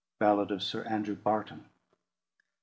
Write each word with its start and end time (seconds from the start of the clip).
BALLAD 0.19 0.49
of 0.49 0.63
Sir 0.63 0.81
Andrew 0.85 1.15
Barton. 1.15 1.69